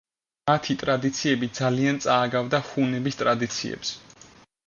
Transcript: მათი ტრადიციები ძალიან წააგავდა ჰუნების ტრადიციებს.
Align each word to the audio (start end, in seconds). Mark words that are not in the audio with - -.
მათი 0.51 0.75
ტრადიციები 0.83 1.49
ძალიან 1.59 2.01
წააგავდა 2.07 2.61
ჰუნების 2.71 3.19
ტრადიციებს. 3.23 3.93